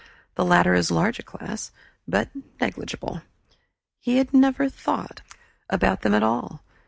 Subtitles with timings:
[0.33, 1.71] The latter as a large class,
[2.07, 3.21] but negligible
[3.99, 5.21] he had never thought
[5.69, 6.63] about them at all.